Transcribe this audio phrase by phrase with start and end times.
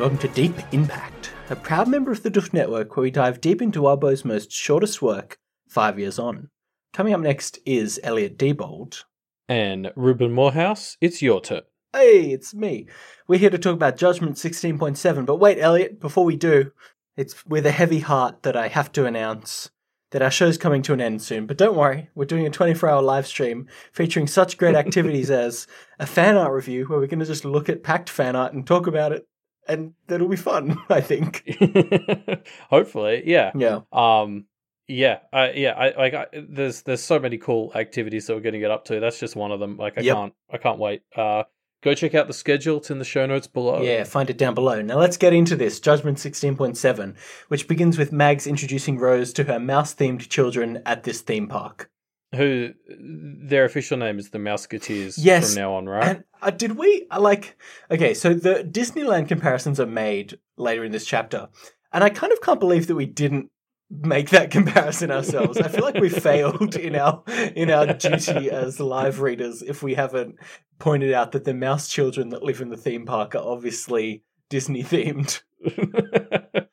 [0.00, 3.38] Welcome to Deep In Pact, a proud member of the Duft Network where we dive
[3.38, 5.38] deep into Wildbow's most shortest work,
[5.68, 6.48] Five Years On.
[6.94, 9.04] Coming up next is Elliot Diebold.
[9.46, 11.64] And Ruben Morehouse, it's your turn.
[11.92, 12.88] Hey, it's me.
[13.28, 16.72] We're here to talk about Judgment 16.7, but wait, Elliot, before we do,
[17.18, 19.68] it's with a heavy heart that I have to announce
[20.12, 21.46] that our show's coming to an end soon.
[21.46, 25.66] But don't worry, we're doing a 24 hour live stream featuring such great activities as
[25.98, 28.66] a fan art review where we're going to just look at Pact fan art and
[28.66, 29.26] talk about it.
[29.72, 31.44] And that'll be fun, I think.
[32.70, 33.52] Hopefully, yeah.
[33.54, 33.80] Yeah.
[33.92, 34.46] Um,
[34.88, 35.72] yeah, I, yeah.
[35.72, 36.14] I like.
[36.14, 38.98] I, there's there's so many cool activities that we're going to get up to.
[38.98, 39.76] That's just one of them.
[39.76, 40.16] Like I Yep.
[40.16, 41.02] can't I can't wait.
[41.14, 41.44] Uh,
[41.82, 42.78] go check out the schedule.
[42.78, 43.82] It's in the show notes below.
[43.82, 44.82] Yeah, find it down below.
[44.82, 47.16] Now let's get into this Judgment 16.7,
[47.48, 51.88] which begins with Mags introducing Rose to her mouse themed children at this theme park.
[52.34, 56.08] Who their official name is the Mouseketeers Yes, from now on, right?
[56.08, 57.56] And uh, did we I like?
[57.90, 61.48] Okay, so the Disneyland comparisons are made later in this chapter,
[61.92, 63.50] and I kind of can't believe that we didn't
[63.90, 65.58] make that comparison ourselves.
[65.58, 67.22] I feel like we failed in our
[67.56, 70.36] in our duty as live readers if we haven't
[70.78, 74.84] pointed out that the mouse children that live in the theme park are obviously Disney
[74.84, 75.42] themed.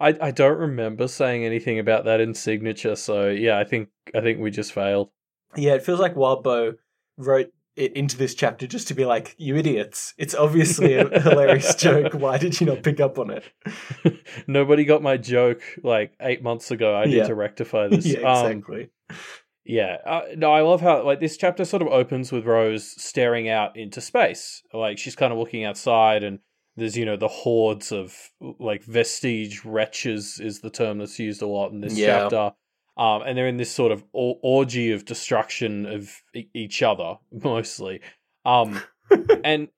[0.00, 4.20] I I don't remember saying anything about that in signature, so yeah, I think I
[4.20, 5.10] think we just failed.
[5.56, 6.74] Yeah, it feels like Wildbow
[7.16, 10.14] wrote it into this chapter just to be like, "You idiots!
[10.18, 12.14] It's obviously a hilarious joke.
[12.14, 13.44] Why did you not pick up on it?"
[14.46, 16.94] Nobody got my joke like eight months ago.
[16.94, 17.26] I need Yeah.
[17.26, 18.06] to rectify this.
[18.06, 18.90] yeah, Um, exactly.
[19.66, 23.48] Yeah, uh, no, I love how like this chapter sort of opens with Rose staring
[23.48, 24.62] out into space.
[24.72, 26.40] Like she's kind of looking outside, and
[26.76, 28.14] there's you know the hordes of
[28.58, 32.20] like vestige wretches is the term that's used a lot in this Yeah.
[32.22, 32.52] chapter.
[32.96, 37.14] Um, and they're in this sort of or- orgy of destruction of e- each other
[37.32, 38.00] mostly.
[38.44, 38.80] Um,
[39.44, 39.68] and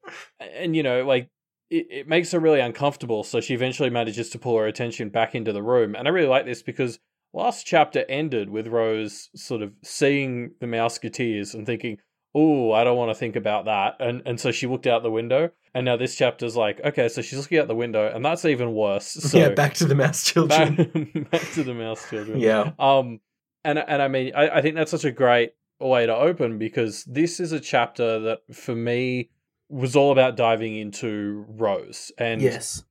[0.41, 1.31] and you know like
[1.71, 3.25] it, it makes her really uncomfortable.
[3.25, 6.29] So she eventually manages to pull her attention back into the room, and I really
[6.29, 6.99] like this because
[7.33, 11.99] last chapter ended with Rose sort of seeing the Mouseketeers and thinking,
[12.37, 15.11] "Oh, I don't want to think about that," and and so she looked out the
[15.11, 15.51] window.
[15.75, 18.73] And now this chapter's like, okay, so she's looking out the window, and that's even
[18.73, 19.15] worse.
[19.31, 20.75] So yeah, back to the mouse children.
[21.15, 22.39] back, back to the mouse children.
[22.41, 23.21] yeah, Um,
[23.65, 27.05] and and I mean, I, I think that's such a great way to open because
[27.05, 29.31] this is a chapter that for me
[29.69, 32.13] was all about diving into Rose.
[32.17, 32.85] And yes,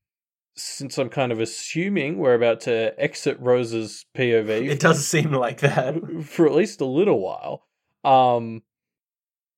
[0.55, 5.61] since I'm kind of assuming we're about to exit Rose's POV it does seem like
[5.61, 5.95] that.
[6.23, 7.65] for at least a little while,
[8.03, 8.61] um,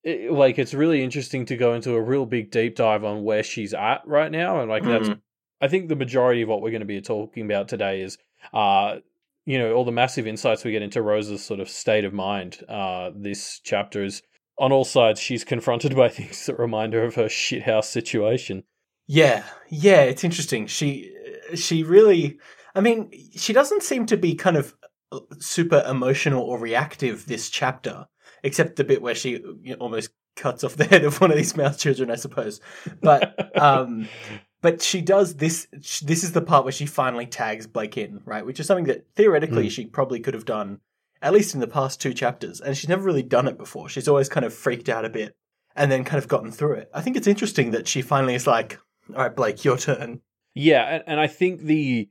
[0.04, 3.42] it, like it's really interesting to go into a real big deep dive on where
[3.42, 5.20] she's at right now, and like that's Mhm.
[5.60, 8.16] I think the majority of what we're going to be talking about today is,
[8.54, 8.98] uh,
[9.44, 12.64] you know, all the massive insights we get into Rose's sort of state of mind.
[12.68, 14.22] Uh, this chapter is
[14.58, 15.20] on all sides.
[15.20, 18.64] She's confronted by things that remind her of her shithouse situation.
[19.06, 20.66] Yeah, yeah, it's interesting.
[20.66, 21.12] She
[21.54, 22.38] she really
[22.74, 24.76] I mean, she doesn't seem to be kind of
[25.10, 28.06] uh, super emotional or reactive this chapter,
[28.42, 31.36] except the bit where she you know, almost cuts off the head of one of
[31.36, 32.60] these mouse children, I suppose.
[33.00, 34.08] But um
[34.60, 35.66] but she does this
[36.02, 38.44] this is the part where she finally tags Blake in, right?
[38.46, 39.70] Which is something that theoretically Mm.
[39.70, 40.80] she probably could have done
[41.20, 43.88] at least in the past two chapters, and she's never really done it before.
[43.88, 45.34] She's always kind of freaked out a bit
[45.74, 46.90] and then kind of gotten through it.
[46.94, 48.78] I think it's interesting that she finally is like,
[49.10, 50.20] "All right, Blake, your turn."
[50.54, 52.08] Yeah, and, and I think the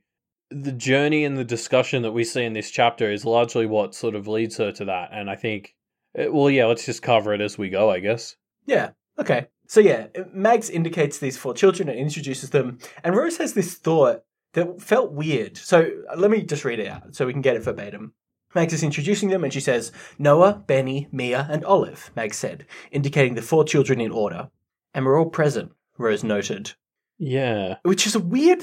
[0.50, 4.14] the journey and the discussion that we see in this chapter is largely what sort
[4.14, 5.10] of leads her to that.
[5.12, 5.74] And I think,
[6.14, 8.36] well, yeah, let's just cover it as we go, I guess.
[8.66, 8.90] Yeah.
[9.18, 9.48] Okay.
[9.66, 14.24] So yeah, Mags indicates these four children and introduces them, and Rose has this thought
[14.54, 15.58] that felt weird.
[15.58, 18.14] So uh, let me just read it out so we can get it verbatim.
[18.54, 23.34] Mags is introducing them, and she says, Noah, Benny, Mia, and Olive, Mags said, indicating
[23.34, 24.48] the four children in order.
[24.94, 26.72] And we're all present, Rose noted.
[27.18, 27.76] Yeah.
[27.82, 28.62] Which is a weird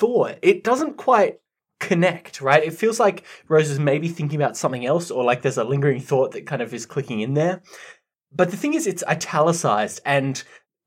[0.00, 0.38] thought.
[0.42, 1.38] It doesn't quite
[1.82, 2.62] connect, right?
[2.64, 6.00] It feels like Rose is maybe thinking about something else, or like there's a lingering
[6.00, 7.60] thought that kind of is clicking in there.
[8.34, 10.42] But the thing is, it's italicized, and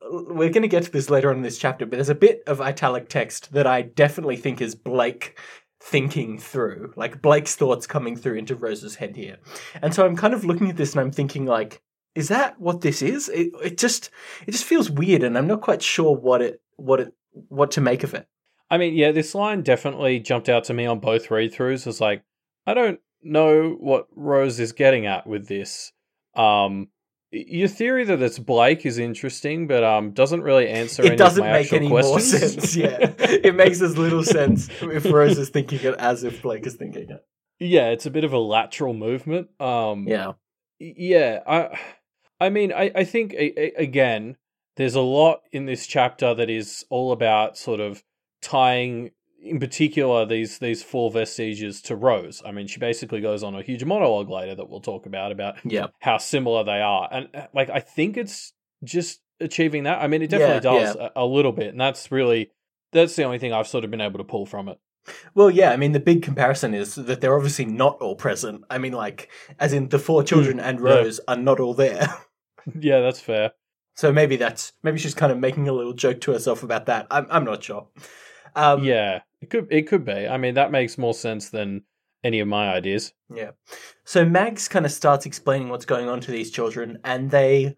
[0.09, 2.41] we're going to get to this later on in this chapter, but there's a bit
[2.47, 5.37] of italic text that I definitely think is Blake
[5.81, 9.37] thinking through, like Blake's thoughts coming through into Rose's head here.
[9.81, 11.81] And so I'm kind of looking at this and I'm thinking, like,
[12.15, 13.29] is that what this is?
[13.29, 14.09] It, it just
[14.47, 17.81] it just feels weird, and I'm not quite sure what it what it what to
[17.81, 18.27] make of it.
[18.69, 21.85] I mean, yeah, this line definitely jumped out to me on both read throughs.
[21.85, 22.23] It's like,
[22.65, 25.91] I don't know what Rose is getting at with this.
[26.35, 26.89] Um,
[27.31, 31.43] your theory that it's Blake is interesting, but um, doesn't really answer any It doesn't
[31.43, 32.75] of my make any more sense.
[32.75, 36.75] Yeah, it makes as little sense if Rose is thinking it as if Blake is
[36.75, 37.25] thinking it.
[37.59, 39.49] yeah, it's a bit of a lateral movement.
[39.59, 40.33] Um, Yeah,
[40.79, 41.79] yeah i
[42.39, 44.37] i mean i i think a, a, again
[44.75, 48.03] there's a lot in this chapter that is all about sort of
[48.41, 49.11] tying
[49.41, 52.41] in particular these these four vestiges to Rose.
[52.45, 55.55] I mean, she basically goes on a huge monologue later that we'll talk about about
[55.63, 55.87] Yeah.
[55.99, 58.53] how similar they are, and uh, like I think it's
[58.83, 60.01] just achieving that.
[60.01, 62.51] I mean, it definitely Yeah, does A, a little bit, and that's really
[62.91, 64.79] that's the only thing I've sort of been able to pull from it.
[65.35, 68.63] Well, yeah, I mean, the big comparison is that they're obviously not all present.
[68.71, 69.29] I mean, like,
[69.59, 70.87] as in the four children and Hmm.
[70.87, 70.93] yeah.
[70.95, 72.07] Rose are not all there.
[72.79, 73.51] yeah, that's fair.
[73.95, 77.05] So maybe that's maybe she's kind of making a little joke to herself about that.
[77.11, 77.87] I'm I'm not sure.
[78.55, 80.27] Um, yeah, it could it could be.
[80.27, 81.83] I mean, that makes more sense than
[82.23, 83.13] any of my ideas.
[83.33, 83.51] Yeah.
[84.03, 87.75] So Mags kind of starts explaining what's going on to these children, and they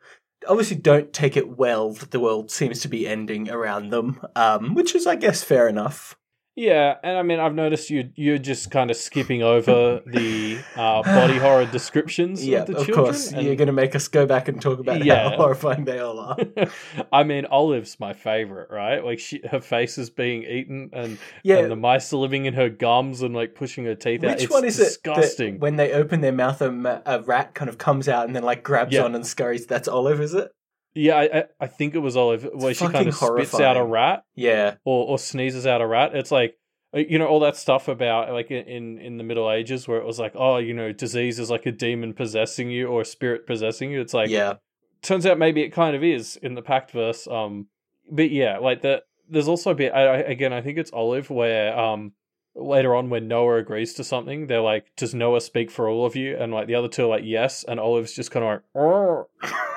[0.47, 4.73] obviously don't take it well that the world seems to be ending around them, um,
[4.73, 6.15] which is, I guess, fair enough.
[6.59, 11.03] Yeah, and I mean, I've noticed you you're just kind of skipping over the uh,
[11.03, 13.05] body horror descriptions Yeah, of the of children.
[13.05, 13.31] course.
[13.31, 15.29] and- You're going to make us go back and talk about Yeah.
[15.29, 16.37] how horrifying they all are.
[17.13, 19.05] I mean, Olive's my favorite, right?
[19.05, 21.57] Like she, her face is being eaten, and, Yeah.
[21.57, 24.31] and the mice are living in her gums and like pushing her teeth out.
[24.31, 25.53] Which It's one is it disgusting.
[25.53, 28.41] that when they open their mouth, a, a rat kind of comes out and then
[28.41, 29.03] like grabs Yeah.
[29.03, 29.67] on and scurries?
[29.67, 30.49] That's Olive, is it?
[30.93, 34.23] Yeah, I, I, think it was Olive where she kind of spits out a rat
[34.35, 34.75] Yeah.
[34.83, 36.15] or, or sneezes out a rat.
[36.15, 36.57] It's like
[36.95, 40.05] uh, you know all that stuff about like in in the Middle Ages where it
[40.05, 43.45] was like oh you know disease is like a demon possessing you or a spirit
[43.45, 44.01] possessing you.
[44.01, 44.55] It's like yeah.
[45.01, 47.27] turns out maybe it kind of is in the Pact verse.
[47.27, 47.67] Um,
[48.09, 49.93] but yeah, like the there's also a bit.
[49.93, 52.13] I, I, again, I think it's Olive where um
[52.57, 56.15] later on when Noah agrees to something, they're like, "Does Noah speak for all of
[56.15, 59.27] you?" And like the other two are like, "Yes," and Olive's just kind of like,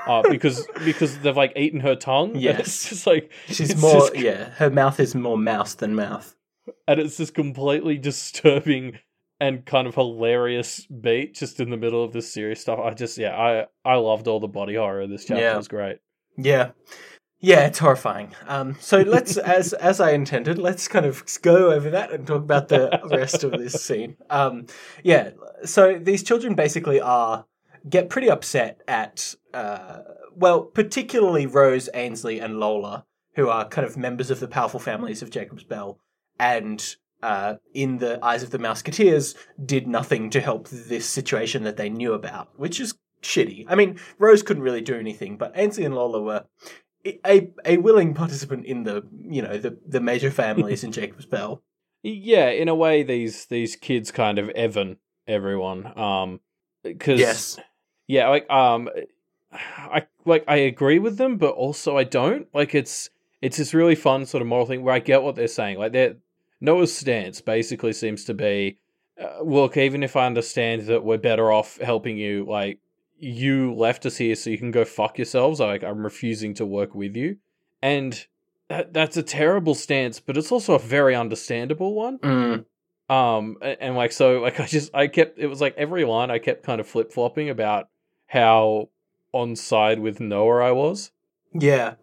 [0.06, 2.36] uh, because because they've like eaten her tongue.
[2.36, 2.60] Yes.
[2.60, 6.34] it's just like She's more, just- yeah, her mouth is more mouse than mouth.
[6.88, 8.98] and it's this completely disturbing
[9.40, 12.78] and kind of hilarious beat just in the middle of this serious stuff.
[12.78, 15.06] I just yeah, I I loved all the body horror.
[15.06, 15.56] This chapter Yeah.
[15.56, 15.98] was great.
[16.36, 16.70] Yeah.
[17.42, 18.34] Yeah, it's horrifying.
[18.46, 22.42] Um, so let's, as as I intended, let's kind of go over that and talk
[22.42, 24.16] about the rest of this scene.
[24.28, 24.66] Um,
[25.02, 25.30] yeah,
[25.64, 27.46] so these children basically are
[27.88, 30.00] get pretty upset at, uh,
[30.36, 33.06] well, particularly Rose, Ainsley, and Lola,
[33.36, 35.98] who are kind of members of the powerful families of Jacob's Bell,
[36.38, 39.34] and uh, in the eyes of the Mouseketeers,
[39.64, 43.64] did nothing to help this situation that they knew about, which is shitty.
[43.68, 46.44] I mean, Rose couldn't really do anything, but Ainsley and Lola were
[47.04, 51.62] a a willing participant in the you know the the major families in Jacob's Bell.
[52.02, 55.98] Yeah, in a way, these these kids kind of Evan everyone.
[55.98, 56.40] Um,
[56.82, 57.58] because Yes.
[58.06, 58.88] yeah, like um,
[59.52, 62.48] I like I agree with them, but also I don't.
[62.54, 63.10] Like it's
[63.42, 65.78] it's this really fun sort of moral thing where I get what they're saying.
[65.78, 66.16] Like they're
[66.60, 68.78] Noah's stance basically seems to be,
[69.20, 72.78] uh, look, even if I understand that we're better off helping you, like
[73.20, 75.60] you left us here so you can go fuck yourselves.
[75.60, 77.36] Like I'm refusing to work with you,
[77.82, 78.24] and
[78.68, 82.18] that, that's a terrible stance, but it's also a very understandable one.
[82.18, 82.64] Mm.
[83.08, 86.30] Um, a- and, like so, like I just I kept it was like every line
[86.30, 87.88] I kept kind of flip flopping about
[88.26, 88.90] how
[89.32, 91.10] on side with Noah I was.
[91.52, 91.94] Yeah,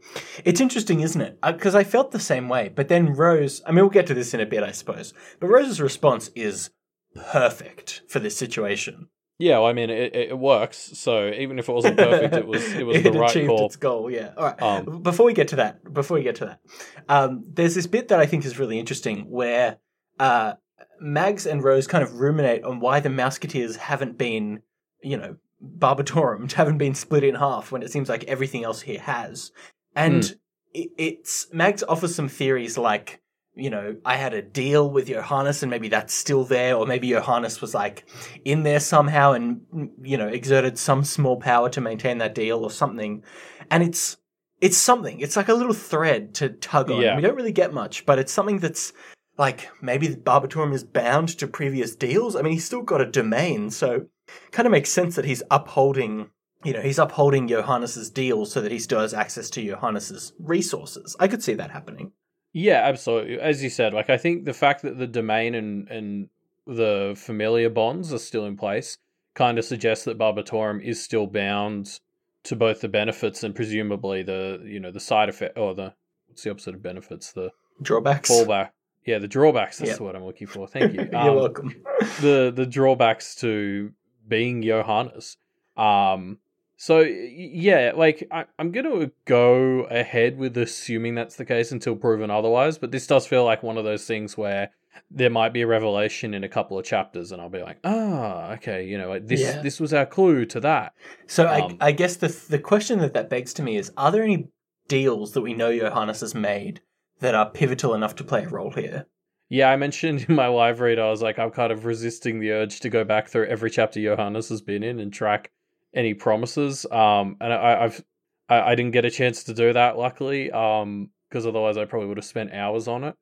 [0.44, 1.40] it's interesting, isn't it?
[1.42, 3.62] Because I felt the same way, but then Rose.
[3.66, 5.14] I mean, we'll get to this in a bit, I suppose.
[5.40, 6.72] But Rose's response is
[7.16, 9.08] perfect for this situation.
[9.40, 10.78] Yeah, well, I mean it, it works.
[10.78, 13.66] So even if it wasn't perfect, it was it was it the right achieved call.
[13.68, 14.10] its goal.
[14.10, 14.32] Yeah.
[14.36, 14.62] All right.
[14.62, 16.60] Um, before we get to that, before we get to that,
[17.08, 19.78] um, there's this bit that I think is really interesting where
[20.20, 20.54] uh,
[21.00, 24.64] Mags and Rose kind of ruminate on why the Mouseketeers haven't been,
[25.04, 29.00] you know, barbatorum, haven't been split in half when it seems like everything else here
[29.02, 29.52] has.
[29.96, 30.32] And Hmm.
[30.74, 33.22] it, it's Mags offers some theories like,
[33.58, 37.10] you know, I had a deal with Johannes and maybe that's still there, or maybe
[37.10, 38.06] Johannes was like
[38.46, 39.62] in there somehow and,
[40.02, 43.24] you know, exerted some small power to maintain that deal or something.
[43.72, 44.18] And it's,
[44.62, 45.20] it's something.
[45.20, 47.02] It's like a little thread to tug on.
[47.02, 47.16] Yeah.
[47.16, 48.94] We don't really get much, but it's something that's
[49.38, 52.36] like maybe Barbatorum is bound to previous deals.
[52.36, 54.08] I mean, he's still got a domain, so
[54.52, 56.30] kind of makes sense that he's upholding.
[56.64, 61.16] You know, he's upholding Johannes's deal so that he still has access to Johannes's resources.
[61.20, 62.14] I could see that happening.
[62.54, 63.40] Yeah, absolutely.
[63.40, 66.30] As you said, like I think the fact that the domain and and
[66.66, 68.98] the familiar bonds are still in place
[69.36, 72.00] kind of suggests that Barbatorum is still bound
[72.44, 75.94] to both the benefits and presumably the you know the side effect or the
[76.28, 77.52] what's the opposite of benefits the
[77.82, 78.30] Drawbacks.
[78.32, 78.70] fallback.
[79.06, 79.78] Yeah, the drawbacks.
[79.78, 80.00] That's Yep.
[80.02, 80.68] word I'm looking for.
[80.68, 81.02] Thank you.
[81.12, 81.84] You're Um, welcome.
[82.22, 83.92] the the drawbacks to
[84.28, 85.38] being Johannes.
[85.78, 86.40] Um,
[86.78, 92.32] so yeah, like I, I'm gonna go ahead with assuming that's the case until proven
[92.32, 92.78] otherwise.
[92.78, 94.72] But this does feel like one of those things where
[95.12, 98.54] there might be a revelation in a couple of chapters, and I'll be like, ah,
[98.54, 99.62] okay, you know, like this Yeah.
[99.62, 100.94] this was our clue to that.
[101.28, 104.12] So um, I, I guess the the question that that begs to me is: Are
[104.12, 104.48] there any
[104.88, 106.82] deals that we know Johannes has made
[107.20, 109.06] that are pivotal enough to play a role here.
[109.50, 112.52] Yeah, I mentioned in my live read, I was like, I'm kind of resisting the
[112.52, 115.52] urge to go back through every chapter Johannes has been in and track
[115.98, 116.86] any promises.
[116.90, 118.04] Um, and I, I've
[118.48, 122.08] I, I didn't get a chance to do that, luckily, um, because otherwise I probably
[122.08, 123.16] would have spent hours on it.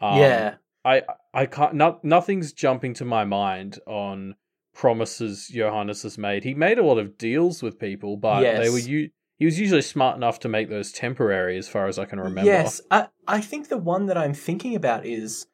[0.00, 0.54] Um, yeah,
[0.84, 1.02] I
[1.34, 1.74] I can't.
[1.74, 4.36] Not, nothing's jumping to my mind on
[4.74, 6.44] promises Johannes has made.
[6.44, 8.62] He made a lot of deals with people, but Yes.
[8.62, 9.10] they were.
[9.38, 12.50] He was usually smart enough to make those temporary, as far as I can remember.
[12.50, 15.46] Yes, I I think the one that I'm thinking about is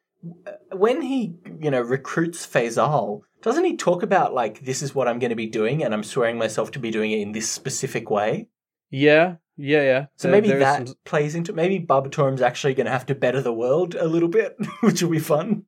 [0.47, 3.21] uh, when he you know recruits Faisal.
[3.45, 6.03] Doesn't he talk about like this is what I'm going to be doing, and I'm
[6.03, 8.49] swearing myself to be doing it in this specific way?
[8.89, 10.05] Yeah, yeah, yeah.
[10.17, 13.05] So There- maybe there is that some- plays into maybe Barbatorum's actually going to have
[13.05, 15.63] to better the world a little bit, which will be fun.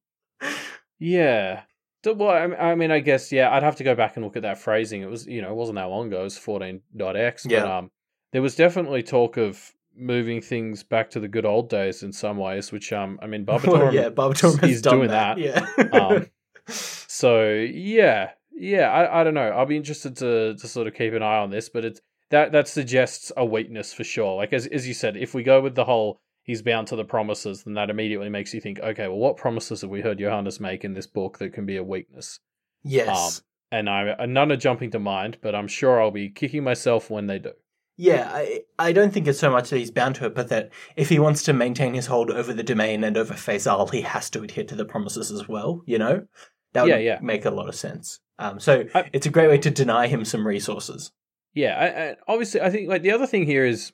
[0.99, 1.61] Yeah.
[2.05, 2.29] Well,
[2.59, 3.51] I mean- I guess yeah.
[3.53, 5.01] I'd have to go back and look at that phrasing.
[5.01, 6.21] It was, you know, it wasn't that long ago.
[6.21, 7.43] It was fourteen X.
[7.43, 7.77] But Yeah.
[7.77, 7.91] um,
[8.31, 12.37] there was definitely talk of moving things back to the good old days in some
[12.37, 12.71] ways.
[12.71, 15.37] Which um, I mean, Well, Barbatorum, yeah, Barbatorum has he's doing that.
[15.37, 15.89] that.
[15.93, 15.99] Yeah.
[15.99, 16.25] Um,
[16.67, 18.89] So yeah, yeah.
[18.89, 19.49] I, I don't know.
[19.49, 22.51] I'll be interested to to sort of keep an eye on this, but it's that
[22.51, 24.35] that suggests a weakness for sure.
[24.35, 27.03] Like as as you said, if we go with the whole he's bound to the
[27.03, 30.59] promises, then that immediately makes you think, okay, well, what promises have we heard Johannes
[30.59, 32.39] make in this book that can be a weakness?
[32.85, 33.41] Um, yes.
[33.71, 37.27] And I none are jumping to mind, but I'm sure I'll be kicking myself when
[37.27, 37.51] they do.
[37.99, 40.69] Yeah, I, I don't think it's so much that he's bound to it, but that
[40.95, 44.29] if he wants to maintain his hold over the domain and over Faisal, he has
[44.29, 46.27] to adhere to the promises as well, you know?
[46.73, 47.19] That would Yeah, yeah.
[47.21, 48.19] make a lot of sense.
[48.39, 51.11] Um, so I- it's a great way to deny him some resources.
[51.53, 53.93] Yeah, I, I, obviously, I think like the other thing here is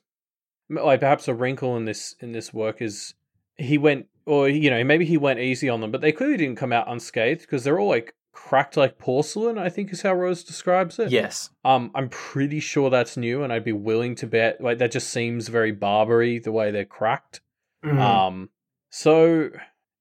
[0.68, 3.14] like perhaps a wrinkle in this in this work is
[3.56, 6.56] he went or you know maybe he went easy on them, but they clearly didn't
[6.56, 9.56] come out unscathed because they're all like cracked like porcelain.
[9.56, 11.10] I think is how Rose describes it.
[11.10, 11.50] Yes.
[11.64, 15.08] Um, I'm pretty sure that's new, and I'd be willing to bet like that just
[15.08, 17.40] seems very Barbary the way they're cracked.
[17.84, 17.98] Mhm.
[17.98, 18.50] Um,
[18.90, 19.50] so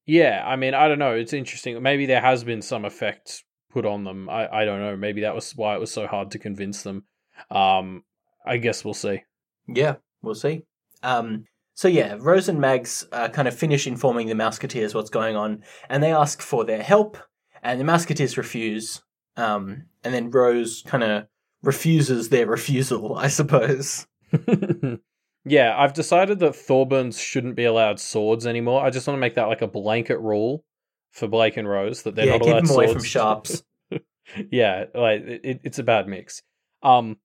[0.06, 1.14] yeah, I mean, I don't know.
[1.14, 1.82] It's interesting.
[1.82, 4.30] Maybe there has been some effect put on them.
[4.30, 4.96] I, I don't know.
[4.96, 7.04] Maybe that was why it was so hard to convince them.
[7.50, 8.04] Um,
[8.46, 9.24] I guess we'll see.
[9.68, 10.64] Yeah, we'll see.
[11.02, 15.36] Um, so yeah, Rose and Mags uh, kind of finish informing the Mouseketeers what's going
[15.36, 17.18] on, and they ask for their help,
[17.64, 19.02] and the Mouseketeers refuse.
[19.36, 21.28] Um, and then Rose kind of
[21.64, 24.06] refuses their refusal, I suppose.
[25.46, 28.84] yeah, I've decided that Thorburns shouldn't be allowed swords anymore.
[28.84, 30.64] I just want to make that like a blanket rule
[31.12, 32.94] for Blake and Rose that they're yeah, not keep allowed them away swords.
[32.94, 33.64] from sharps.
[34.52, 36.42] yeah, like it, it's a bad mix.
[36.82, 37.18] Um,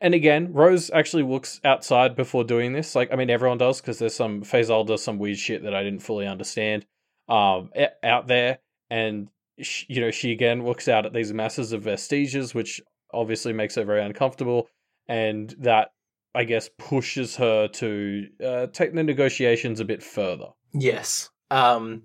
[0.00, 2.94] and again, Rose actually looks outside before doing this.
[2.94, 5.82] Like, I mean, everyone does because there's some Faisal does some weird shit that I
[5.82, 6.86] didn't fully understand.
[7.28, 7.70] Um,
[8.04, 9.28] out there, and
[9.60, 12.80] sh you know, she again looks out at these masses of vestiges, which
[13.12, 14.68] obviously makes her very uncomfortable,
[15.08, 15.90] and that
[16.36, 20.48] I guess pushes her to uh, take the negotiations a bit further.
[20.72, 21.30] Yes.
[21.50, 22.02] Um,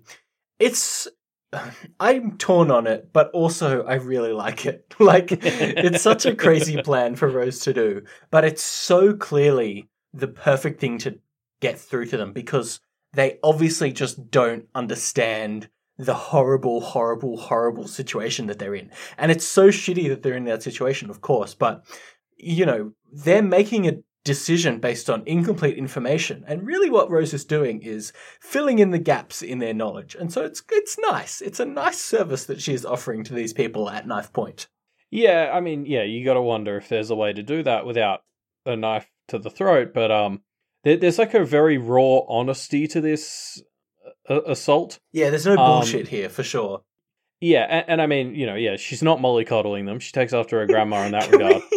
[0.58, 1.06] it's.
[2.00, 4.86] I'm torn on it, but also I really like it.
[4.98, 10.28] Like, it's such a crazy plan for Rose to do, but it's so clearly the
[10.28, 11.18] perfect thing to
[11.60, 12.80] get through to them because
[13.12, 18.90] they obviously just don't understand the horrible, horrible, horrible situation that they're in.
[19.18, 21.84] And it's so shitty that they're in that situation, of course, but,
[22.38, 26.44] you know, they're making a decision based on incomplete information.
[26.46, 30.14] And really what Rose is doing is filling in the gaps in their knowledge.
[30.14, 31.40] And so it's it's nice.
[31.40, 34.68] It's a nice service that she's offering to these people at knife point.
[35.10, 37.84] Yeah, I mean, yeah, you got to wonder if there's a way to do that
[37.84, 38.20] without
[38.64, 39.92] a knife to the throat.
[39.92, 40.40] But um,
[40.84, 43.62] there, there's like a very raw honesty to this
[44.30, 45.00] uh, assault.
[45.12, 46.82] Yeah, there's no Um, bullshit here for sure.
[47.40, 49.98] Yeah, and, and I mean, you know, yeah, she's not mollycoddling them.
[49.98, 51.62] She takes after her grandma in that regard.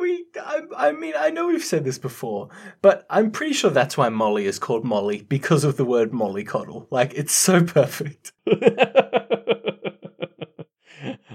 [0.39, 2.49] I, I mean, I know we've said this before,
[2.81, 6.87] but I'm pretty sure that's why Molly is called Molly because of the word mollycoddle.
[6.91, 8.31] Like, it's so perfect.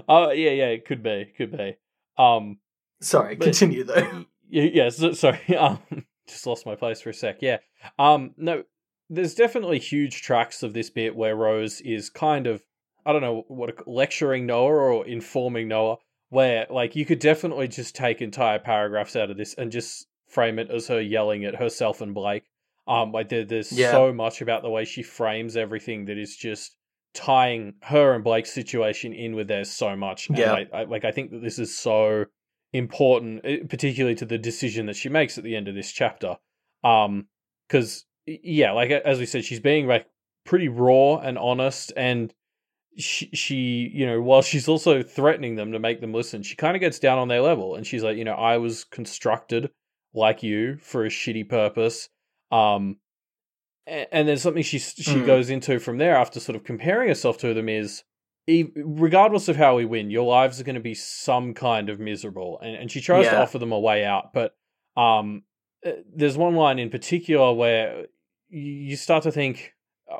[0.07, 1.75] Oh yeah, yeah, it could be, could be.
[2.17, 2.59] Um,
[3.01, 4.25] Sorry, But- continue though.
[4.49, 5.39] yeah, so, sorry.
[5.57, 5.79] Um,
[6.27, 7.37] just lost my place for a sec.
[7.41, 7.57] Yeah.
[7.99, 8.63] Um, no,
[9.09, 12.63] there's definitely huge tracks of this bit where Rose is kind of,
[13.05, 15.97] I don't know what lecturing Noah or informing Noah,
[16.29, 20.59] where like you could definitely just take entire paragraphs out of this and just frame
[20.59, 22.43] it as her yelling at herself and Blake.
[22.87, 23.91] Um, like there, there's Yeah.
[23.91, 26.75] so much about the way she frames everything that is just
[27.13, 30.29] tying her and Blake's situation in with theirs so much.
[30.29, 30.53] And Yeah.
[30.53, 32.25] I, I, like I think that this is so
[32.73, 36.37] important, eh, particularly to the decision that she makes at the end of this chapter.
[36.83, 37.27] Um,
[37.67, 40.07] because yeah, like as we said, she's being like
[40.45, 42.33] pretty raw and honest, and
[42.97, 46.75] she, she, you know, while she's also threatening them to make them listen, she kind
[46.75, 49.69] of gets down on their level, and she's like, you know, I was constructed
[50.13, 52.09] like you for a shitty purpose.
[52.51, 52.97] Um,
[53.87, 55.25] a- and then something she she Mm.
[55.25, 58.03] goes into from there after sort of comparing herself to them is,
[58.75, 62.59] regardless of how we win, your lives are going to be some kind of miserable,
[62.61, 64.55] and and she tries to offer them a way out, but
[64.95, 65.43] um,
[65.85, 68.07] uh, there's one line in particular where
[68.49, 69.73] you start to think,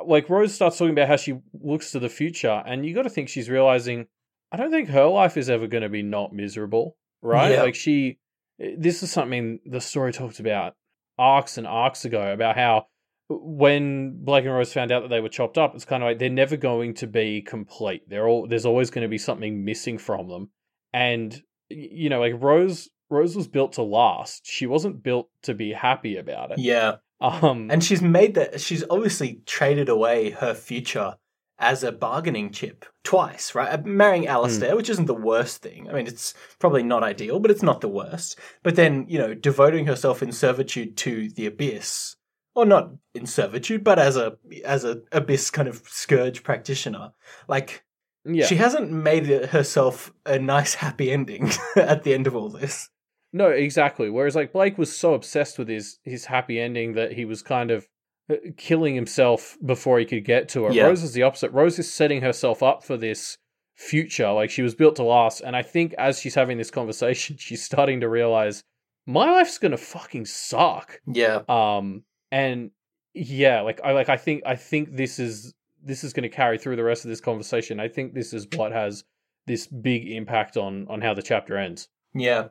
[0.04, 3.10] like Rose starts talking about how she looks to the future, and you got to
[3.10, 4.06] think she's realizing,
[4.52, 7.52] I don't think her life is ever going to be not miserable, right?
[7.52, 7.62] Yeah.
[7.62, 8.18] Like she,
[8.60, 10.74] eh, this is something the story talked about
[11.18, 12.86] arcs and arcs ago about how
[13.28, 16.18] when Blake and Rose found out that they were chopped up, it's kind of like
[16.18, 18.08] they're never going to be complete.
[18.08, 20.50] They're all there's always going to be something missing from them,
[20.92, 22.88] and you know, like Rose.
[23.10, 24.42] Rose was built to last.
[24.44, 26.58] She wasn't built to be happy about it.
[26.58, 26.96] Yeah.
[27.20, 31.16] Um, And she's made that, she's obviously traded away her future
[31.58, 33.72] as a bargaining chip twice, right?
[33.72, 34.26] Uh, Marrying.
[34.26, 35.88] Alistair, which isn't the worst thing.
[35.88, 38.38] I mean, it's probably not ideal, but it's not the worst.
[38.62, 42.16] But then, you know, devoting herself in servitude to the Abyss,
[42.54, 47.12] or not in servitude, but as a as a Abyss kind of scourge practitioner,
[47.48, 47.84] like
[48.24, 48.46] yeah.
[48.46, 52.88] she hasn't made herself a nice happy ending at the end of all this.
[53.32, 54.08] No, exactly.
[54.10, 57.70] Whereas like Blake was so obsessed with his his happy ending that he was kind
[57.70, 57.86] of
[58.30, 60.72] uh, killing himself before he could get to her.
[60.72, 60.84] Yeah.
[60.84, 61.52] Rose is the opposite.
[61.52, 63.38] Rose is setting herself up for this
[63.74, 64.30] future.
[64.32, 65.40] Like she was built to last.
[65.40, 68.64] And I think as she's having this conversation, she's starting to realize
[69.06, 71.00] my life's gonna fucking suck.
[71.06, 71.42] Yeah.
[71.48, 72.70] Um and
[73.14, 76.76] yeah, like I like I think I think this is this is gonna carry through
[76.76, 77.80] the rest of this conversation.
[77.80, 79.04] I think this is what has
[79.46, 81.88] this big impact on on how the chapter ends.
[82.14, 82.48] Yeah.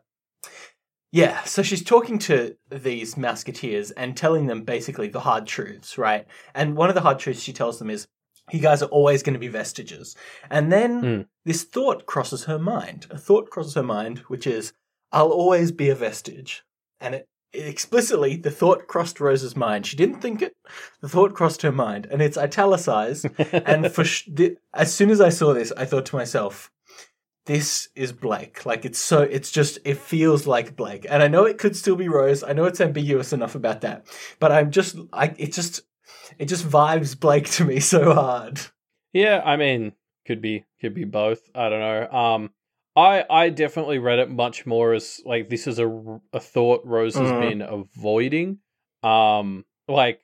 [1.12, 6.26] Yeah, so she's talking to these Mouseketeers and telling them basically the hard truths, right?
[6.54, 8.08] And one of the hard truths she tells them is,
[8.52, 10.16] you guys are always going to be vestiges.
[10.50, 11.22] And then Hmm.
[11.46, 13.08] this thought crosses her mind.
[13.10, 14.74] A thought crosses her mind, which is,
[15.12, 16.64] I'll always be a vestige.
[17.00, 19.86] And it, it explicitly, the thought crossed Rose's mind.
[19.86, 20.56] She didn't think it,
[21.02, 22.06] the thought crossed her mind.
[22.12, 26.06] And it's italicized and for sh- the, as soon as I saw this, I thought
[26.08, 26.70] to myself,
[27.48, 28.66] "This is Blake.
[28.66, 29.22] Like it's so.
[29.24, 29.80] It's just.
[29.84, 32.44] It feels like Blake." And I know it could still be Rose.
[32.44, 34.06] I know it's ambiguous enough about that,
[34.40, 34.96] but I'm just.
[35.12, 35.34] I.
[35.38, 35.82] It just.
[36.38, 38.60] It just vibes Blake to me so hard.
[39.14, 39.94] Yeah, I mean,
[40.28, 41.42] could be could be both.
[41.56, 42.18] I don't know.
[42.18, 42.50] Um,
[42.96, 45.88] I I definitely read it much more as like this is a
[46.34, 47.42] a thought Rose has Mhm.
[47.42, 48.60] been avoiding.
[49.04, 50.22] Um, like,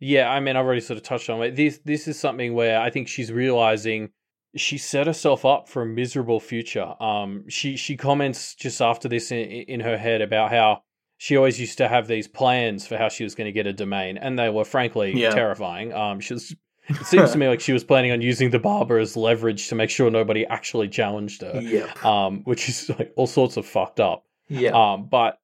[0.00, 1.56] yeah, I mean, I've already sort of touched on it.
[1.56, 4.10] This this is something where I think she's realizing
[4.56, 6.94] she set herself up for a miserable future.
[7.02, 10.82] Um, she she comments just after this in, in her head about how
[11.18, 13.72] she always used to have these plans for how she was going to get a
[13.72, 15.30] domain, and they were frankly Yeah.
[15.30, 15.92] terrifying.
[15.92, 16.54] Um, she was.
[16.88, 19.74] It seems to me like she was planning on using the barber as leverage to
[19.74, 21.60] make sure nobody actually challenged her.
[21.60, 21.92] Yeah.
[22.04, 24.24] Um, which is like all sorts of fucked up.
[24.48, 24.70] Yeah.
[24.70, 25.40] Um, but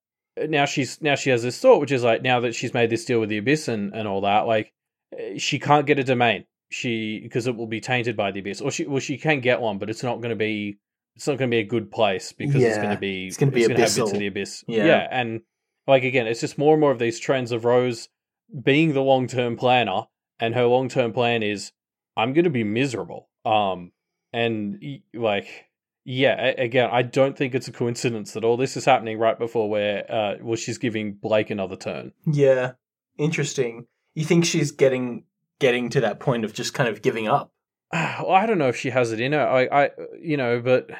[0.48, 3.04] now she's now she has this thought, which is like now that she's made this
[3.04, 4.72] deal with the abyss and, and all that, like
[5.18, 6.44] eh, she can't get a domain.
[6.72, 9.60] She because it will be tainted by the abyss, or she well she can get
[9.60, 10.78] one, but it's not going to be
[11.14, 13.52] it's not going to be a good place because it's going to be it's gonna
[13.52, 14.64] be gonna have bits of the abyss.
[14.66, 14.86] Yeah.
[14.86, 15.42] yeah, and
[15.86, 18.08] like again, it's just more and more of these trends of Rose
[18.62, 20.02] being the long term planner,
[20.40, 21.72] and her long term plan is
[22.16, 23.28] I'm going to be miserable.
[23.44, 23.92] Um,
[24.32, 24.82] and
[25.14, 25.66] like
[26.04, 29.68] yeah, again, I don't think it's a coincidence that all this is happening right before
[29.68, 32.12] where uh well she's giving Blake another turn.
[32.26, 32.72] yeah.
[33.18, 33.86] Interesting.
[34.14, 35.24] You think she's getting
[35.62, 37.52] getting to that point of just kind of giving up?
[37.92, 39.46] well, I don't know if she has it in her.
[39.46, 40.90] I, I, you know, but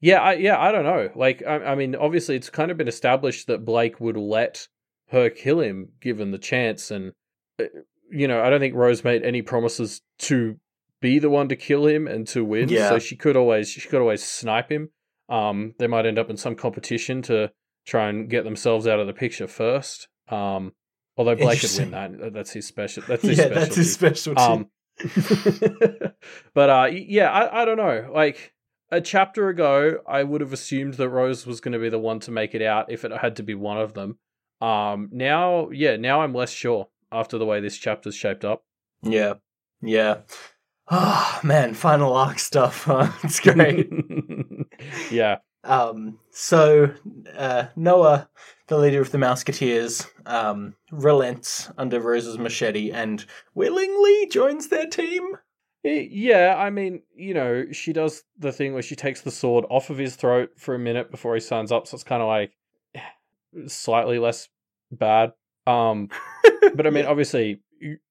[0.00, 1.10] yeah, I, yeah, I don't know.
[1.14, 4.68] Like, I, I mean, obviously, it's kind of been established that Blake would let
[5.08, 7.12] her kill him given the chance, and
[7.60, 7.64] uh,
[8.10, 10.56] you know, I don't think Rose made any promises to
[11.00, 12.68] be the one to kill him and to win.
[12.68, 12.88] Yeah.
[12.88, 14.90] So she could always, she could always snipe him.
[15.28, 17.50] Um, they might end up in some competition to
[17.86, 20.08] try and get themselves out of the picture first.
[20.28, 20.72] Um,
[21.16, 22.32] although Blake could win that.
[22.32, 23.02] That's his special.
[23.06, 23.60] That's his yeah, specialty.
[23.64, 24.42] that's his specialty.
[24.42, 24.66] Um,
[26.54, 28.10] but uh, yeah, I, I don't know.
[28.14, 28.52] Like
[28.90, 32.20] a chapter ago, I would have assumed that Rose was going to be the one
[32.20, 34.18] to make it out if it had to be one of them.
[34.60, 38.64] Um, now, yeah, now I'm less sure after the way this chapter's shaped up.
[39.02, 39.34] yeah.
[39.82, 40.18] Yeah.
[40.90, 42.84] Oh man, final arc stuff.
[42.84, 43.10] Huh?
[43.24, 43.90] It's great.
[45.10, 46.90] yeah, Um, so
[47.36, 48.28] uh, Noah,
[48.68, 53.24] the leader of the Mouseketeers, um, relents under Rose's machete and
[53.54, 55.36] willingly joins their team.
[55.82, 56.54] Yeah.
[56.56, 59.98] I mean, you know, she does the thing where she takes the sword off of
[59.98, 61.86] his throat for a minute before he signs up.
[61.86, 62.52] So it's kind of like
[62.94, 63.00] eh,
[63.66, 64.48] slightly less
[64.90, 65.32] bad.
[65.66, 66.08] Um,
[66.74, 67.60] but I mean, obviously,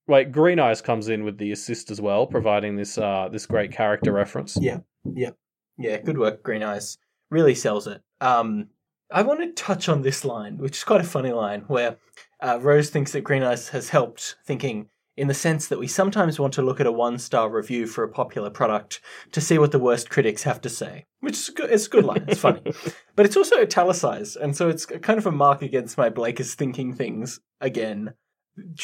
[0.07, 3.71] like Green Eyes comes in with the assist as well, providing this uh this great
[3.71, 4.57] character reference.
[4.59, 5.31] Yeah, yeah.
[5.77, 6.97] Yeah, good work, Green Eyes.
[7.31, 8.01] Really sells it.
[8.21, 8.67] Um,
[9.13, 11.97] I want to touch on this line, which is quite a funny line, where
[12.41, 16.39] uh, Rose thinks that Green Eyes has helped, thinking in the sense that we sometimes
[16.39, 18.99] want to look at a one star review for a popular product
[19.31, 22.05] to see what the worst critics have to say, which is good, it's a good
[22.05, 22.25] line.
[22.27, 22.63] It's funny.
[23.15, 26.55] but it's also italicized, and so it's kind of a mark against my Blake is
[26.55, 28.15] thinking things again,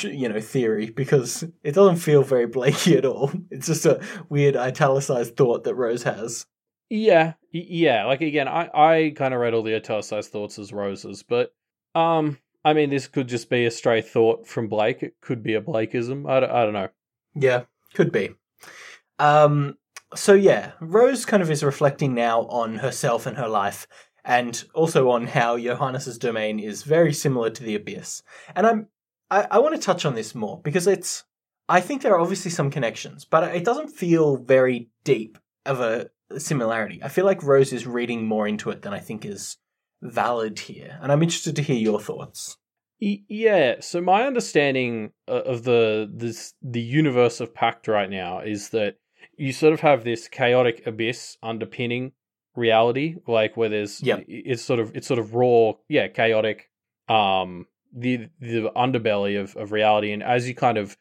[0.02, 3.32] you know, theory, because it doesn't feel very Blakey at all.
[3.50, 6.46] It's just a weird italicized thought that Rose has.
[6.90, 8.06] Yeah, yeah.
[8.06, 11.54] Like again, I I kind of read all the italicized thoughts as roses, but
[11.96, 15.04] um, I mean, this could just be a stray thought from Blake.
[15.04, 16.30] It could be a Blakeism.
[16.30, 16.90] I don't, I don't know.
[17.36, 18.32] Yeah, could be.
[19.20, 19.78] Um,
[20.16, 23.88] so yeah, Rose kind of is reflecting now on herself and her life,
[24.26, 28.24] and also on how Johannes's domain is very similar to the Abyss.
[28.56, 28.88] And I'm
[29.30, 31.24] I, I want to touch on this more because it's
[31.68, 36.10] I think there are obviously some connections, but it doesn't feel very deep of a
[36.38, 37.02] similarity.
[37.04, 39.58] I feel like Rose is reading more into it than I think is
[40.02, 42.58] valid here, and I'm interested to hear your thoughts.
[43.00, 48.98] Yeah, so my understanding of the this the universe of Pact right now is that
[49.38, 52.12] you sort of have this chaotic abyss underpinning
[52.56, 54.26] reality, like where there's yep.
[54.28, 56.70] it's sort of it's sort of raw, yeah, chaotic,
[57.08, 60.98] um, the the underbelly of of reality, and as you kind of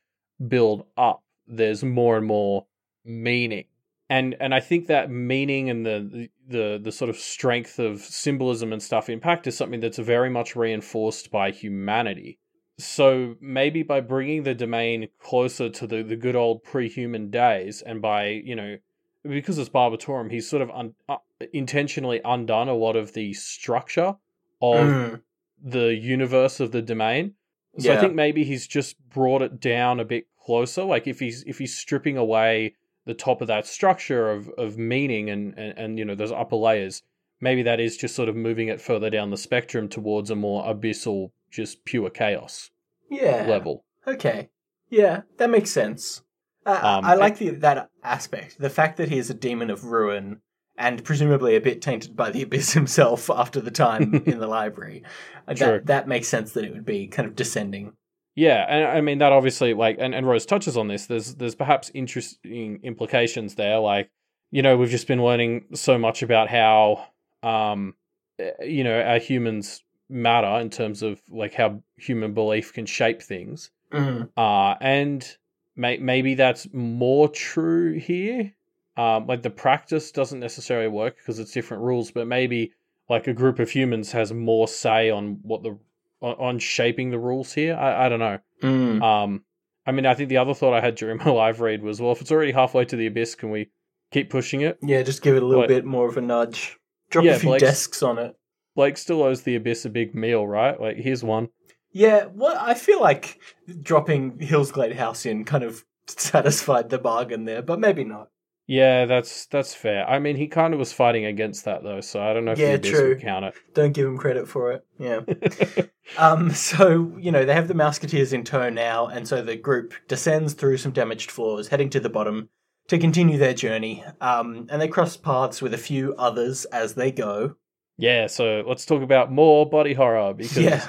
[0.46, 2.66] build up, there's more and more
[3.04, 3.64] meaning
[4.10, 8.72] and and I think that meaning and the the the sort of strength of symbolism
[8.72, 12.38] and stuff in Pact is something that's very much reinforced by humanity.
[12.78, 18.00] So maybe by bringing the domain closer to the, the good old pre-human days, and
[18.00, 18.78] by you know
[19.24, 21.16] because it's Barbatorum, he's sort of un, uh,
[21.52, 24.16] intentionally undone a lot of the structure
[24.62, 25.20] of mm.
[25.62, 27.34] the universe of the domain.
[27.78, 27.98] So yeah.
[27.98, 30.84] I think maybe he's just brought it down a bit closer.
[30.84, 32.74] Like if he's if he's stripping away
[33.08, 36.56] the top of that structure of, of meaning and, and, and, you know, those upper
[36.56, 37.02] layers,
[37.40, 40.62] maybe that is just sort of moving it further down the spectrum towards a more
[40.62, 42.70] abyssal, just pure chaos
[43.10, 43.46] yeah.
[43.48, 43.86] level.
[44.06, 44.50] Okay.
[44.90, 46.20] Yeah, that makes sense.
[46.66, 48.58] Uh, um, I like the, that aspect.
[48.58, 50.42] The fact that he is a demon of ruin
[50.76, 55.02] and presumably a bit tainted by the abyss himself after the time in the library.
[55.48, 57.94] Uh, that, that makes sense that it would be kind of descending
[58.38, 61.06] yeah, and I mean that obviously like and, and Rose touches on this.
[61.06, 63.80] There's there's perhaps interesting implications there.
[63.80, 64.12] Like,
[64.52, 67.08] you know, we've just been learning so much about how
[67.42, 67.94] um
[68.38, 73.22] eh, you know, our humans matter in terms of like how human belief can shape
[73.22, 73.72] things.
[73.92, 74.28] Mm.
[74.36, 75.36] Uh and
[75.74, 78.52] may, maybe that's more true here.
[78.96, 82.72] Um like the practice doesn't necessarily work because it's different rules, but maybe
[83.10, 85.76] like a group of humans has more say on what the
[86.20, 87.74] on, on shaping the rules here.
[87.76, 88.38] I, I don't know.
[88.62, 89.02] Mm.
[89.02, 89.44] Um,
[89.86, 92.12] I mean, I think the other thought I had during my live read was, well,
[92.12, 93.70] if it's already halfway to the abyss, can we
[94.12, 94.78] keep pushing it?
[94.82, 96.76] Yeah, just give it a little bit more of a nudge.
[97.10, 98.36] Drop yeah, a few Blake's, desks on it.
[98.76, 100.78] Blake still owes the abyss a big meal, right?
[100.78, 101.48] Like, here's one.
[101.90, 103.40] Yeah, well, I feel like
[103.80, 108.28] dropping Hillsglade House in kind of satisfied the bargain there, but maybe not.
[108.68, 110.06] Yeah, that's that's fair.
[110.06, 112.58] I mean, he kind of was fighting against that though, so I don't know if
[112.58, 113.18] yeah, true.
[113.18, 113.54] count it.
[113.72, 114.84] Don't give him credit for it.
[114.98, 115.20] Yeah.
[116.18, 116.50] um.
[116.50, 120.52] So you know they have the Mouseketeers in tow now, and so the group descends
[120.52, 122.50] through some damaged floors, heading to the bottom
[122.88, 124.04] to continue their journey.
[124.20, 124.66] Um.
[124.68, 127.56] And they cross paths with a few others as they go.
[127.96, 128.26] Yeah.
[128.26, 130.58] So let's talk about more body horror because.
[130.58, 130.86] Yeah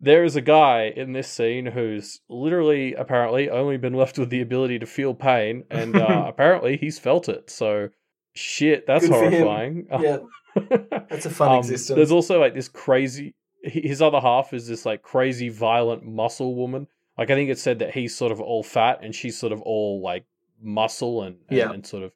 [0.00, 4.40] there is a guy in this scene who's literally apparently only been left with the
[4.40, 7.50] ability to feel pain and uh, apparently he's felt it.
[7.50, 7.88] So
[8.34, 9.86] shit that's Good horrifying.
[10.00, 10.18] Yeah.
[11.10, 11.96] That's a fun um, existence.
[11.96, 16.86] there's also like this crazy his other half is this like crazy violent muscle woman.
[17.18, 19.60] Like i think it said that he's sort of all fat and she's sort of
[19.60, 20.24] all like
[20.62, 21.70] muscle and, and, yeah.
[21.70, 22.12] and sort of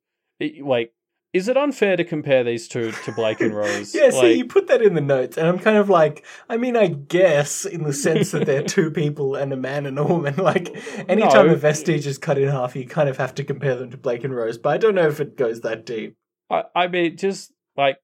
[0.63, 0.95] like
[1.33, 3.95] is it unfair to compare these two to Blake and Rose?
[3.95, 6.77] yeah, so you put that in the notes, and I'm kind of like, I mean,
[6.77, 10.35] I guess in the sense that they're two people and a man and a woman.
[10.37, 10.75] Like,
[11.09, 11.53] anytime no.
[11.53, 14.25] a vestige is cut in half, you kind of have to compare them to Blake
[14.25, 16.17] and Rose, but I don't know if it goes that deep.
[16.51, 17.99] I, I mean, just like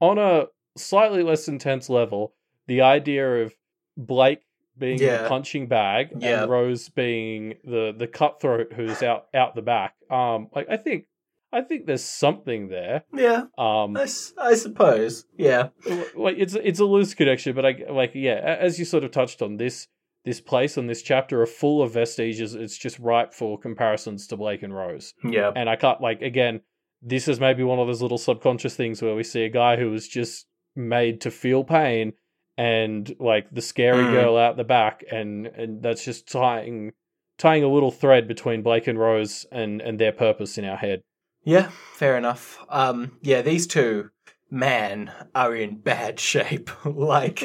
[0.00, 2.34] on a slightly less intense level,
[2.68, 3.54] the idea of
[3.96, 4.42] Blake
[4.78, 5.24] being yeah.
[5.24, 6.42] a punching bag yeah.
[6.42, 9.94] and Rose being the the cutthroat who's out out the back.
[10.08, 11.06] Um, like I think
[11.52, 13.04] I think there's something there.
[13.14, 13.44] Yeah.
[13.56, 14.06] Um, I,
[14.38, 15.24] I suppose.
[15.36, 15.68] Yeah.
[16.14, 18.56] Like it's it's a loose connection, but I like yeah.
[18.60, 19.88] As you sort of touched on this
[20.24, 22.54] this place and this chapter are full of vestiges.
[22.54, 25.14] It's just ripe for comparisons to Blake and Rose.
[25.24, 25.52] Yeah.
[25.54, 26.60] And I can't like again.
[27.00, 29.90] This is maybe one of those little subconscious things where we see a guy who
[29.90, 32.12] was just made to feel pain,
[32.56, 34.10] and like the scary mm.
[34.10, 36.92] girl out the back, and and that's just tying
[37.38, 41.02] tying a little thread between Blake and Rose and and their purpose in our head.
[41.48, 42.62] Yeah, fair enough.
[42.68, 44.10] Um, yeah, these two
[44.50, 46.68] man are in bad shape.
[46.84, 47.38] like,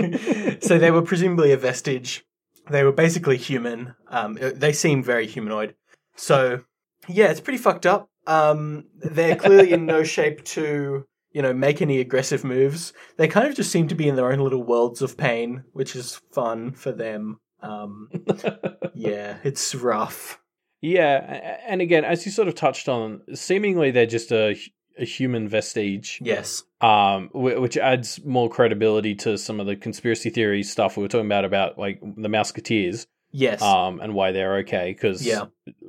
[0.61, 2.25] so they were presumably a vestige.
[2.69, 3.95] They were basically human.
[4.09, 5.75] Um, they seem very humanoid.
[6.17, 6.65] So,
[7.07, 8.09] yeah, it's pretty fucked up.
[8.27, 12.91] Um, they're clearly in no shape to, you know, make any aggressive moves.
[13.15, 15.95] They kind of just seem to be in their own little worlds of pain, which
[15.95, 17.39] is fun for them.
[17.61, 18.09] Um,
[18.93, 20.42] yeah, it's rough.
[20.83, 24.55] Yeah, and again, as you sort of touched on, seemingly they're just a
[24.99, 26.19] a human vestige.
[26.21, 26.63] Yes.
[26.81, 31.25] Um, which adds more credibility to some of the conspiracy theory stuff we were talking
[31.25, 33.07] about about like the Mouseketeers.
[33.31, 33.61] Yes.
[33.61, 35.45] Um, and why they're okay because Yeah.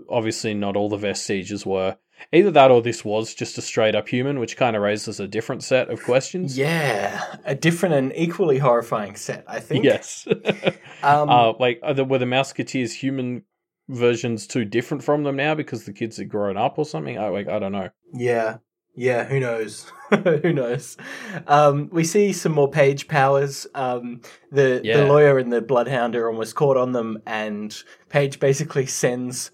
[0.08, 1.96] obviously not all the vestiges were.
[2.32, 5.26] Either that or this was just a straight up human, which kind of raises a
[5.26, 6.56] different set of questions.
[6.56, 9.84] Yeah, a different and equally horrifying set, I think.
[9.84, 10.26] Yes.
[11.02, 13.42] Um, uh, like, were the Mouseketeers human
[13.88, 17.18] versions too different from them now because the kids are grown up or something?
[17.18, 17.90] I like, I don't know.
[18.12, 18.58] Yeah.
[18.96, 19.90] Yeah, who knows?
[20.24, 20.96] who knows?
[21.48, 23.66] Um, we see some more Paige powers.
[23.74, 24.20] Um,
[24.52, 24.98] the Yeah.
[24.98, 27.76] the lawyer and the bloodhound are almost caught on them, and
[28.08, 29.50] Paige basically sends.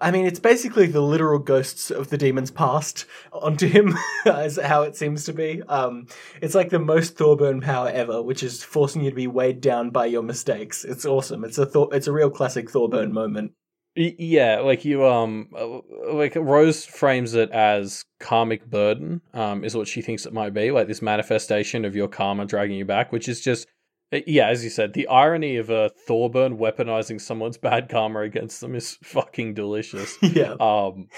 [0.00, 3.96] I mean, it's basically the literal ghosts of the demon's past onto him,
[4.26, 5.62] as how it seems to be.
[5.68, 6.06] Um,
[6.40, 9.90] it's like the most Thorburn power ever, which is forcing you to be weighed down
[9.90, 10.84] by your mistakes.
[10.84, 11.44] It's awesome.
[11.44, 13.52] It's a Thor- it's a real classic Thorburn moment.
[13.96, 15.80] Yeah, like you, um, uh,
[16.14, 20.70] like Rose frames it as karmic burden, um, is what she thinks it might be,
[20.70, 23.66] like this manifestation of your karma dragging you back, which is just,
[24.12, 28.74] yeah, as you said, the irony of a Thorburn weaponizing someone's bad karma against them
[28.74, 30.16] is fucking delicious.
[30.22, 30.54] yeah.
[30.60, 31.08] Um,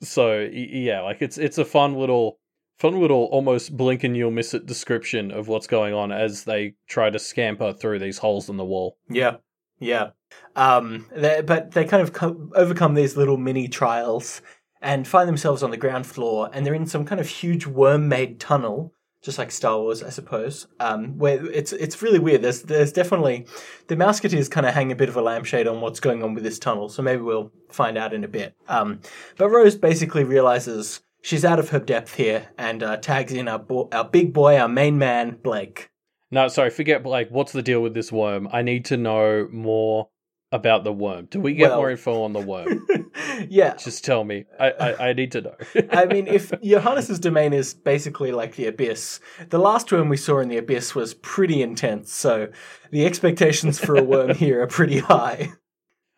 [0.00, 2.38] so yeah, like it's it's a fun little,
[2.78, 6.74] fun little almost blink and you'll miss it description of what's going on as they
[6.88, 8.96] try to scamper through these holes in the wall.
[9.08, 9.36] Yeah,
[9.78, 10.10] yeah.
[10.56, 14.42] Um, they, but they kind of co- overcome these little mini trials
[14.80, 18.40] and find themselves on the ground floor, and they're in some kind of huge worm-made
[18.40, 20.66] tunnel, just like Star Wars, I suppose.
[20.80, 22.42] Um, where it's it's really weird.
[22.42, 23.46] There's there's definitely
[23.86, 26.44] the Mouseketeers kind of hang a bit of a lampshade on what's going on with
[26.44, 28.54] this tunnel, so maybe we'll find out in a bit.
[28.68, 29.00] Um,
[29.36, 33.60] but Rose basically realizes she's out of her depth here and uh, tags in our
[33.60, 35.88] bo- our big boy, our main man, Blake.
[36.30, 38.48] No, sorry, forget like what's the deal with this worm?
[38.52, 40.08] I need to know more
[40.52, 41.26] about the worm.
[41.30, 42.86] Do we get Well- more info on the worm?
[43.48, 44.44] yeah, Just tell me.
[44.60, 45.56] I, I, I need to know.
[45.90, 49.18] I mean, if Johannes's domain is basically like the abyss,
[49.50, 52.12] the last worm we saw in the abyss was pretty intense.
[52.12, 52.48] So
[52.90, 55.52] the expectations for a worm here are pretty high.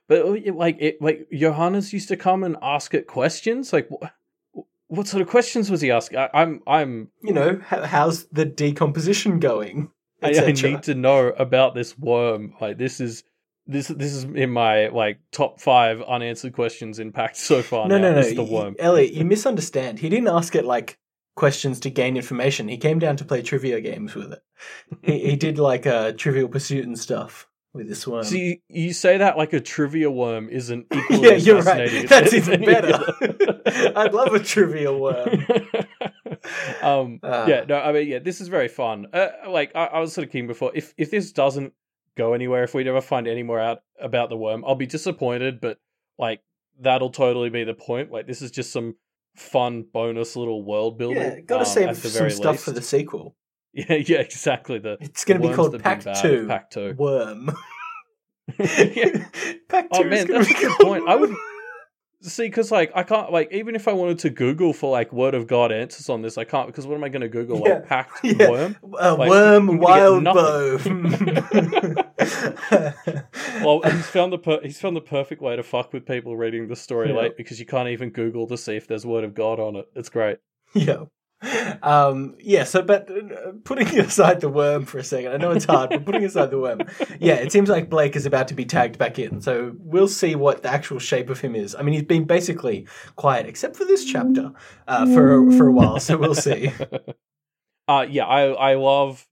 [0.09, 3.73] but uh, like it, like Johannes used to come and ask it questions.
[3.73, 6.19] Like wh- what sort of questions was he asking?
[6.19, 9.91] I, I'm I'm You know, how's the decomposition going?
[10.23, 12.55] I, I need to know about this worm.
[12.61, 13.25] Like this is
[13.67, 17.89] this this is in my like top five unanswered questions in Pact so far.
[17.89, 18.77] No, now, no, no, the worm.
[18.79, 19.99] Elliot, you misunderstand.
[19.99, 20.99] He didn't ask it like
[21.37, 22.69] questions to gain information.
[22.69, 24.43] He came down to play trivia games with it.
[25.03, 28.23] He, he did like uh, Trivial Pursuit and stuff with this worm.
[28.25, 32.09] So you, you say that like a trivia worm isn't equally yeah, you're right.
[32.09, 33.03] That's even better.
[33.97, 35.45] I'd love a trivia worm.
[36.83, 37.47] um, Ah.
[37.47, 39.07] yeah, no, I mean, yeah, this is very fun.
[39.13, 40.71] Uh, like I, I was sort of keen before.
[40.75, 41.73] If if this doesn't
[42.17, 45.61] go anywhere, if we never find any more out about the worm, I'll be disappointed.
[45.61, 45.79] But
[46.19, 46.41] like
[46.81, 48.11] that'll totally be the point.
[48.11, 48.97] Like this is just some
[49.37, 51.19] fun bonus little world building.
[51.23, 52.65] Yeah, gotta um, save the some stuff least.
[52.65, 53.37] for the sequel.
[53.77, 54.79] Yeah, yeah, exactly.
[54.79, 56.47] The It's going to be called the Pact 2.
[56.47, 56.95] Pact Two.
[56.97, 57.51] Worm.
[58.57, 59.27] Yeah.
[59.69, 61.09] Pact 2 Oh man, gonna that's be a good point.
[61.09, 61.35] I would.
[62.27, 65.35] See because like I can't like even if I wanted to Google for like word
[65.35, 67.75] of God answers on this, I can't because what am I going to Google Yeah.
[67.75, 68.49] like Pact Yeah.
[68.51, 68.77] worm?
[68.99, 70.81] Uh, Like, worm Wildbow.
[73.63, 76.67] Well, he's found the per- he's found the perfect way to fuck with people reading
[76.69, 77.17] the story Yeah.
[77.17, 79.87] late because you can't even Google to see if there's word of God on it.
[79.95, 80.39] It's great.
[80.75, 81.05] yeah.
[81.83, 85.65] Um, yeah, so, but uh, putting aside the worm for a second, I know it's
[85.65, 86.81] hard, but putting aside the worm,
[87.21, 89.41] yeah, it seems like Blake is about to be tagged back in.
[89.41, 91.75] So we'll see what the actual shape of him is.
[91.75, 94.53] I mean, he's been basically quiet, except for this chapter,
[94.89, 96.73] uh, for, for a while, so we'll see.
[97.87, 99.27] Uh yeah, I I love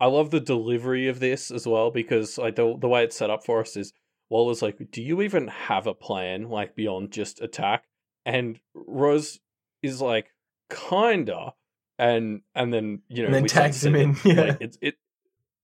[0.00, 3.30] I love the delivery of this as well because like the the way it's set
[3.30, 3.92] up for us is
[4.30, 7.84] Waller's like, do you even have a plan like beyond just attack?
[8.24, 9.40] And Rose
[9.82, 10.30] is like,
[10.70, 11.54] kinda,
[11.98, 14.34] and and then you know And then tags him in, yeah.
[14.34, 14.94] like, it's it,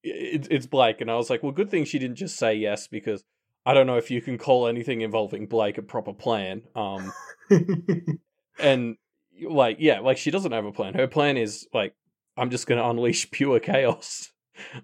[0.02, 2.88] it it's Blake, and I was like, well, good thing she didn't just say yes
[2.88, 3.24] because
[3.66, 6.62] I don't know if you can call anything involving Blake a proper plan.
[6.74, 7.12] Um,
[8.58, 8.96] and
[9.42, 11.94] like yeah like she doesn't have a plan her plan is like
[12.36, 14.32] i'm just going to unleash pure chaos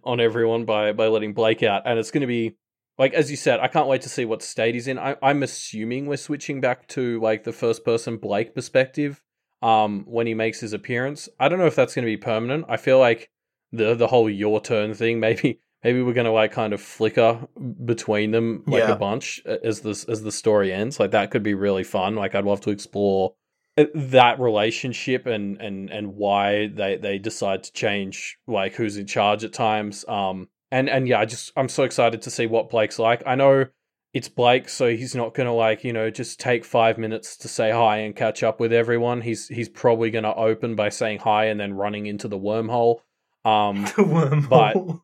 [0.02, 2.56] on everyone by by letting blake out and it's going to be
[2.98, 5.42] like as you said i can't wait to see what state he's in I, i'm
[5.42, 9.22] assuming we're switching back to like the first person blake perspective
[9.62, 11.28] um, when he makes his appearance.
[11.38, 12.66] I don't know if that's going to be permanent.
[12.68, 13.30] I feel like
[13.72, 17.46] the the whole your turn thing maybe maybe we're going to like kind of flicker
[17.84, 18.92] between them like Yeah.
[18.92, 20.98] a bunch as this as the story ends.
[21.00, 22.16] Like that could be really fun.
[22.16, 23.34] Like I'd love to explore
[23.78, 29.06] uh, that relationship and and and why they they decide to change like who's in
[29.06, 30.04] charge at times.
[30.08, 33.22] Um and and yeah, I just I'm so excited to see what Blake's like.
[33.26, 33.66] I know
[34.12, 37.70] it's Blake, so he's not gonna like you know just take five minutes to say
[37.70, 39.20] hi and catch up with everyone.
[39.20, 43.00] He's he's probably gonna open by saying hi and then running into the wormhole.
[43.44, 45.02] Um, The wormhole.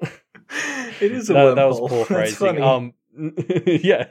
[1.00, 1.54] it is a that, wormhole.
[1.56, 2.62] that was poor phrasing.
[2.62, 2.94] Um,
[3.66, 4.06] yeah,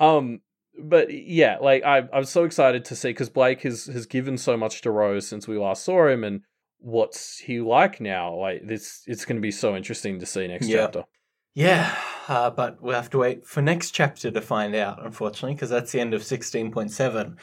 [0.00, 0.40] um,
[0.78, 4.56] but yeah, like I I'm so excited to see because Blake has has given so
[4.56, 6.42] much to Rose since we last saw him and.
[6.80, 8.36] What's he like now?
[8.36, 10.76] Like this, it's going to be so interesting to see next Yeah.
[10.76, 11.04] chapter.
[11.52, 11.92] Yeah,
[12.28, 15.90] uh, but we'll have to wait for next chapter to find out, unfortunately, because that's
[15.92, 17.36] the end of sixteen point seven.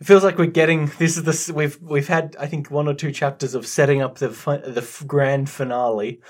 [0.00, 2.94] It feels like we're getting this is the we've we've had I think one or
[2.94, 6.20] two chapters of setting up the the f- grand finale,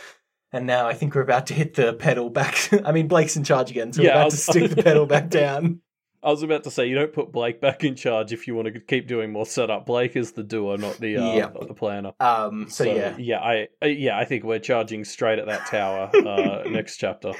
[0.52, 2.70] and now I think we're about to hit the pedal back.
[2.84, 5.28] I mean, Blake's in charge again, so Yeah, we're about to stick the pedal back
[5.30, 5.80] down.
[6.22, 8.72] I was about to say you don't put Blake back in charge if you want
[8.72, 9.86] to keep doing more setup.
[9.86, 11.54] Blake is the doer, not the uh, Yep.
[11.54, 12.12] not the planner.
[12.18, 16.10] Um, so, yeah, yeah, I uh, yeah, I think we're charging straight at that tower
[16.14, 17.32] uh, next chapter.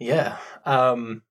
[0.00, 0.38] Yeah.
[0.64, 1.22] Um,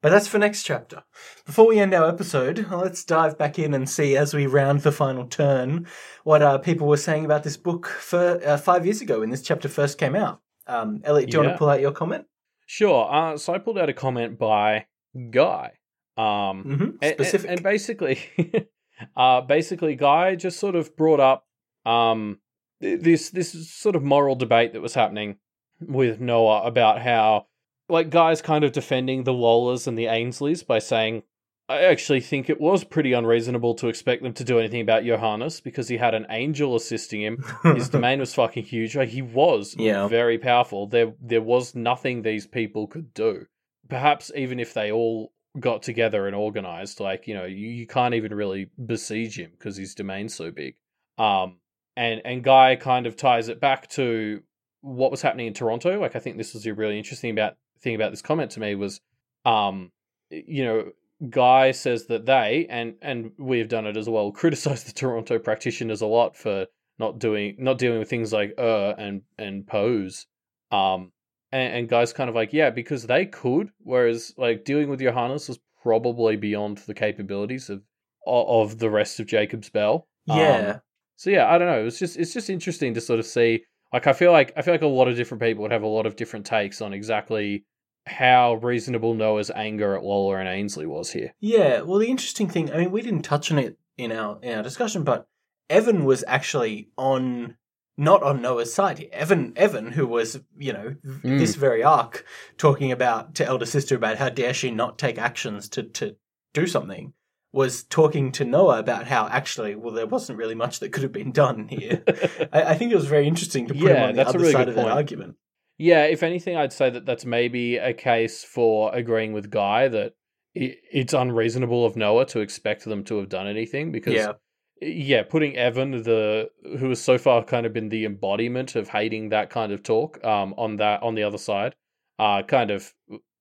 [0.00, 1.04] but that's for next chapter.
[1.46, 4.90] Before we end our episode, let's dive back in and see, as we round the
[4.92, 5.86] final turn,
[6.24, 9.42] what uh, people were saying about this book for uh, five years ago when this
[9.42, 10.40] chapter first came out.
[10.66, 12.24] Um, Elliot, do you want to pull out your comment?
[12.66, 13.12] Sure.
[13.12, 14.86] Uh, so I pulled out a comment by
[15.30, 15.72] Guy.
[16.16, 16.24] Um,
[16.64, 16.90] Mm-hmm.
[17.00, 17.48] and- Specific.
[17.50, 18.18] And, and basically,
[19.16, 21.46] uh, basically, Guy just sort of brought up
[21.86, 22.38] um,
[22.80, 25.36] this this sort of moral debate that was happening
[25.80, 27.46] with Noah about how,
[27.92, 31.22] like, Guy's kind of defending the Lolas and the Ainsleys by saying,
[31.68, 35.60] I actually think it was pretty unreasonable to expect them to do anything about Johannes
[35.60, 37.44] because he had an angel assisting him.
[37.62, 38.96] His domain was fucking huge.
[38.96, 40.08] Like he was Yeah.
[40.08, 40.86] very powerful.
[40.88, 43.46] There there was nothing these people could do.
[43.88, 48.14] Perhaps even if they all got together and organized, like, you know, you, you can't
[48.14, 50.74] even really besiege him because his domain's so big.
[51.16, 51.58] Um
[51.96, 54.42] and and Guy kind of ties it back to
[54.80, 55.98] what was happening in Toronto.
[56.00, 58.74] Like I think this was a really interesting about thing about this comment to me
[58.74, 59.00] was
[59.44, 59.90] um
[60.30, 60.84] you know
[61.30, 65.38] Guy says that they and and we have done it as well criticize the Toronto
[65.38, 66.66] practitioners a lot for
[66.98, 70.26] not doing not dealing with things like uh and and pose
[70.70, 71.12] um
[71.52, 75.48] and, and guys kind of like yeah because they could whereas like dealing with Johannes
[75.48, 77.82] was probably beyond the capabilities of
[78.26, 80.78] of the rest of Jacob's Bell Um, yeah.
[81.16, 84.06] so yeah I don't know it's just it's just interesting to sort of see like
[84.06, 86.06] I feel like I feel like a lot of different people would have a lot
[86.06, 87.64] of different takes on exactly
[88.06, 91.34] how reasonable Noah's anger at Lola and Ainsley was here.
[91.40, 94.56] Yeah, well, the interesting thing, I mean, we didn't touch on it in our in
[94.56, 95.28] our discussion, but
[95.70, 97.56] Evan was actually on
[97.98, 98.98] not on Noah's side.
[98.98, 99.08] here.
[99.12, 101.38] Evan, Evan, who was you know Mm.
[101.38, 102.24] this very arc
[102.56, 106.16] talking about to elder sister about how dare she not take actions to to
[106.54, 107.12] do something,
[107.52, 111.12] was talking to Noah about how actually, well, there wasn't really much that could have
[111.12, 112.02] been done here.
[112.52, 114.38] I, I think it was very interesting to put him on the that's a other
[114.40, 115.36] really side good of that argument.
[115.82, 120.14] Yeah, if anything, I'd say that that's maybe a case for agreeing with Guy that
[120.54, 124.32] it's unreasonable of Noah to expect them to have done anything because, Yeah.
[124.80, 129.30] yeah, putting Evan, the who has so far kind of been the embodiment of hating
[129.30, 131.74] that kind of talk, um, on that on the other side,
[132.20, 132.94] uh, kind of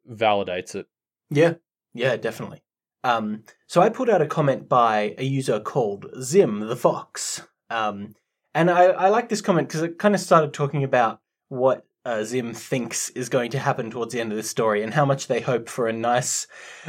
[0.10, 0.88] validates it.
[1.30, 1.56] Yeah,
[1.93, 2.63] yeah, definitely.
[3.04, 8.15] Um, so I put out a comment by a user called Zim the Fox, um,
[8.56, 12.24] and I, I like this comment because it kind of started talking about what uh,
[12.24, 15.28] Zim thinks is going to happen towards the end of the story and how much
[15.28, 16.48] they hope for a nice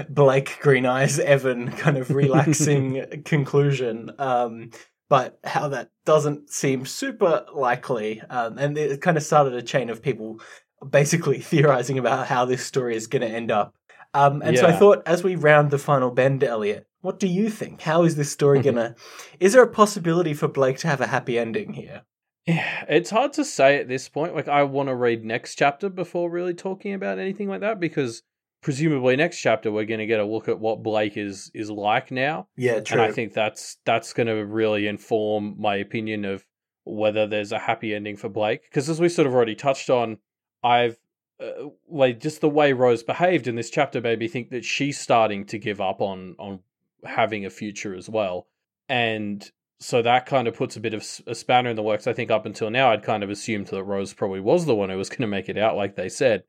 [0.09, 4.11] Blake Green Eyes Evan kind of relaxing conclusion.
[4.19, 4.71] Um,
[5.09, 9.91] but how that doesn't seem super likely, um, and it kind of started a chain
[9.91, 10.41] of people
[10.89, 13.75] basically theorizing about how this story is going to end up.
[14.15, 17.51] Um, and so I thought, as we round the final bend, Elliot, what do you
[17.51, 17.83] think?
[17.83, 18.95] How is this story gonna?
[19.41, 22.03] is there a possibility for Blake to have a happy ending here?
[22.47, 24.35] Yeah, it's hard to say at this point.
[24.35, 28.23] Like, I want to read next chapter before really talking about anything like that because
[28.63, 32.11] presumably next chapter we're going to get a look at what Blake is is like
[32.11, 32.49] now.
[32.57, 33.01] Yeah, true.
[33.01, 36.47] and I think that's that's going to really inform my opinion of
[36.85, 38.63] whether there's a happy ending for Blake.
[38.63, 40.19] Because as we sort of already touched on,
[40.63, 40.97] I've
[41.41, 44.99] uh, like just the way Rose behaved in this chapter made me think that she's
[44.99, 46.61] starting to give up on on
[47.05, 48.47] having a future as well,
[48.89, 49.51] and
[49.83, 52.07] so that kind of puts a bit of a spanner in the works.
[52.07, 54.91] I think up until now, I'd kind of assumed that Rose probably was the one
[54.91, 56.45] who was going to make it out, like they said.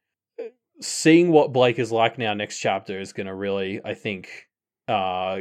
[0.82, 4.30] Seeing what Blake is like now next chapter is going to really, I think,
[4.88, 5.40] uh,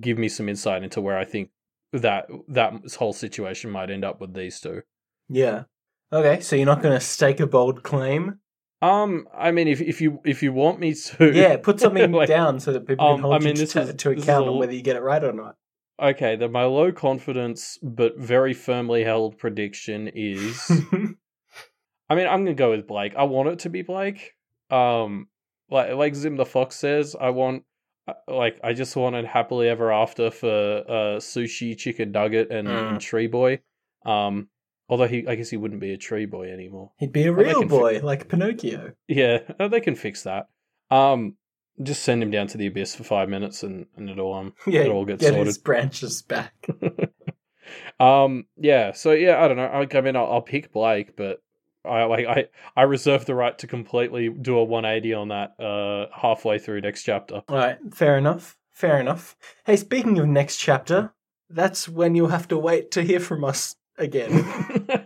[0.00, 1.50] give me some insight into where I think
[1.92, 4.82] that that whole situation might end up with these two.
[5.28, 5.64] Yeah.
[6.12, 8.40] Okay, so you're not going to stake a bold claim?
[8.82, 12.28] Um, I mean, if if you if you want me to, Yeah, put something Like,
[12.28, 14.58] down so that people um, can hold I mean, you to, is- to account on
[14.58, 15.56] whether you get it right or not.
[16.00, 20.70] Okay, then my low confidence but very firmly held prediction is
[22.08, 23.14] I mean, I'm gonna go with Blake.
[23.16, 24.34] I want it to be Blake.
[24.70, 25.28] Um
[25.70, 27.64] like like Zim the Fox says, I want
[28.08, 30.48] uh, like I just wanted happily ever after for
[30.88, 32.90] uh sushi, chicken nugget, and, Mm.
[32.92, 33.60] and tree boy.
[34.06, 34.48] Um
[34.88, 36.92] although he I guess he wouldn't be a tree boy anymore.
[36.98, 38.92] He'd be a real can fi- boy, like Pinocchio.
[39.06, 40.48] Yeah, they can fix that.
[40.90, 41.36] Um
[41.82, 44.82] just send him down to the abyss for five minutes and, and it'll um Yeah,
[44.82, 45.46] It all gets get sorted.
[45.46, 46.54] his branches back.
[48.00, 48.46] Um.
[48.56, 48.92] Yeah.
[48.92, 49.66] So yeah, I don't know.
[49.66, 51.40] I, I mean, I'll, I'll pick Blake, but
[51.84, 55.54] I like I I reserve the right to completely do a 180 on that.
[55.60, 57.42] Uh, halfway through next chapter.
[57.48, 58.56] All right, fair enough.
[58.72, 59.36] Fair enough.
[59.66, 61.12] Hey, speaking of next chapter,
[61.48, 64.99] that's when you'll have to wait to hear from us again.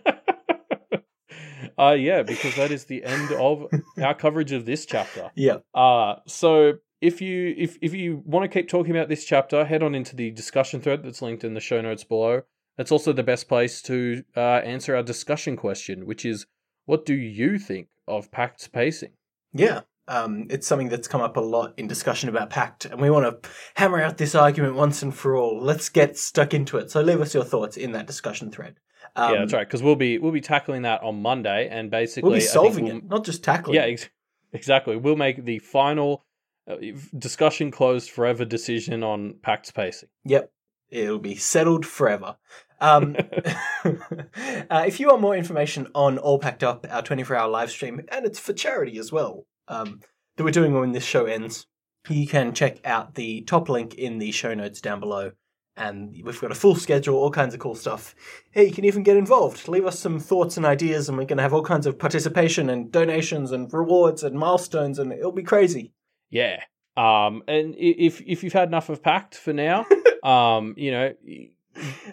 [1.79, 3.66] Uh yeah, because that is the end of
[4.03, 5.31] our coverage of this chapter.
[5.35, 5.59] yeah.
[5.75, 9.83] Uh so if you if if you want to keep talking about this chapter, head
[9.83, 12.43] on into the discussion thread that's linked in the show notes below.
[12.77, 16.47] That's also the best place to uh, answer our discussion question, which is,
[16.87, 19.12] what do you think of Pact's pacing?
[19.53, 19.83] Yeah.
[20.07, 23.43] Um, it's something that's come up a lot in discussion about Pact, and we want
[23.43, 25.62] to hammer out this argument once and for all.
[25.62, 26.91] Let's get stuck into it.
[26.91, 28.77] So leave us your thoughts in that discussion thread.
[29.17, 29.67] Um, yeah, that's right.
[29.67, 32.97] Because we'll be we'll be tackling that on Monday, and basically, We'll be solving we'll-
[32.99, 34.09] it, not just tackling Yeah, ex-
[34.53, 34.97] exactly.
[34.97, 36.25] We'll make the final
[36.69, 36.77] uh,
[37.17, 40.09] discussion closed forever decision on Pact's pacing.
[40.25, 40.51] Yep.
[40.91, 42.37] It'll be settled forever.
[42.81, 43.17] Um,
[43.85, 48.01] uh, if you want more information on All Pact Up, our 24 hour live stream,
[48.09, 50.01] and it's for charity as well, um,
[50.37, 51.67] that we're doing when this show ends,
[52.09, 55.33] you can check out the top link in the show notes down below.
[55.77, 58.14] And we've got a full schedule, all kinds of cool stuff.
[58.53, 59.66] Hey, you can even get involved.
[59.66, 62.70] Leave us some thoughts and ideas, and we're going to have all kinds of participation
[62.70, 65.93] and donations and rewards and milestones, and it'll be crazy.
[66.31, 66.62] Yeah.
[66.97, 69.85] Um, and if if you've had enough of Pact for now,
[70.22, 71.12] um, you know,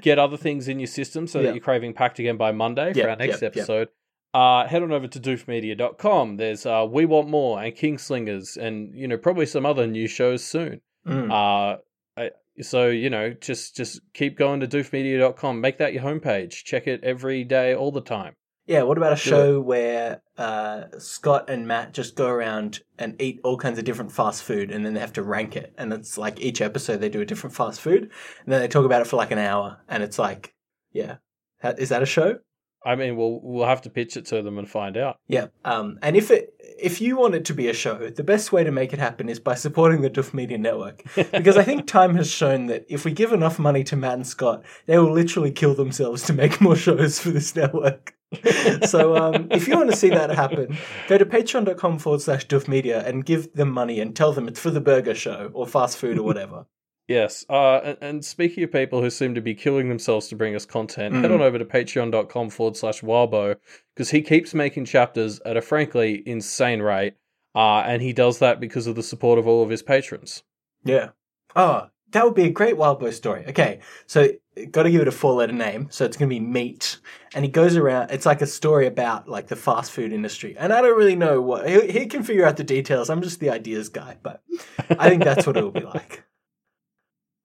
[0.02, 1.48] get other things in your system so Yeah.
[1.48, 3.56] that you're craving Pact again by Monday for our next yep.
[3.56, 3.90] episode.
[4.34, 6.38] Uh, head on over to doofmedia.com.
[6.38, 10.44] There's uh, We Want More and Kingslingers and, you know, probably some other new shows
[10.44, 10.82] soon.
[11.06, 11.30] Mm.
[11.32, 11.78] Uh,
[12.18, 12.32] I,
[12.62, 15.62] so, you know, just just keep going to doofmedia.com.
[15.62, 16.64] Make that your homepage.
[16.64, 18.36] Check it every day, all the time.
[18.68, 23.20] Yeah, what about a Do show where uh, Scott and Matt just go around and
[23.22, 25.74] eat all kinds of different fast food and then they have to rank it?
[25.78, 28.86] And it's like each episode they do a different fast food and then they talk
[28.86, 30.54] about it for like an hour and it's like,
[30.94, 31.16] yeah.
[31.64, 32.40] Is that a show?
[32.84, 35.20] I mean, we'll we'll have to pitch it to them and find out.
[35.28, 35.48] Yeah.
[35.64, 38.64] Um, and if it if you want it to be a show, the best way
[38.64, 41.04] to make it happen is by supporting the Doof Media Network.
[41.32, 44.28] Because I think time has shown that if we give enough money to Matt and
[44.28, 48.16] Scott, they will literally kill themselves to make more shows for this network.
[48.86, 50.78] so um, if you want to see that happen,
[51.08, 54.60] go to patreon.com forward slash Doof Media and give them money and tell them it's
[54.60, 56.66] for the burger show or fast food or whatever.
[57.12, 57.46] Yes.
[57.50, 60.66] Uh, and, and speaking of people who seem to be killing themselves to bring us
[60.66, 61.36] content, head Mhm.
[61.36, 63.56] on over to patreon.com forward slash Wildbow
[63.94, 67.16] because he keeps making chapters at a frankly insane rate.
[67.54, 70.44] Uh, and he does that because of the support of all of his patrons.
[70.86, 71.10] Yeah.
[71.54, 73.44] Oh, that would be a great Boy story.
[73.50, 74.30] Okay, so
[74.72, 75.88] got to give it a four letter name.
[75.92, 76.98] So it's going to be Meat.
[77.34, 80.56] And he goes around, it's like a story about like the fast food industry.
[80.58, 83.10] And I don't really know what, he, he can figure out the details.
[83.10, 84.42] I'm just the ideas guy, but
[84.90, 86.24] I think that's what it will be like.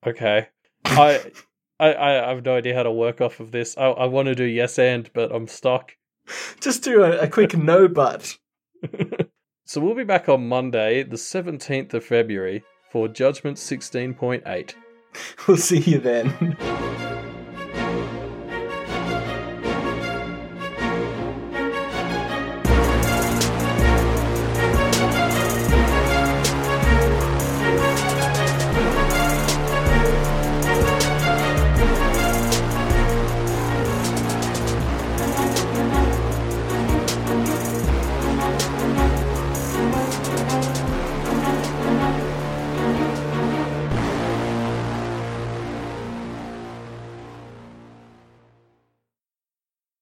[0.07, 0.47] Okay.
[0.85, 1.31] I,
[1.79, 3.77] I I have no idea how to work off of this.
[3.77, 5.95] I, I want to do yes and, but I'm stuck.
[6.59, 8.37] Just do a, a quick no but.
[9.67, 14.73] So we'll be back on Monday, the 17th of February, for Judgment 16.8.
[15.47, 17.15] We'll see you then.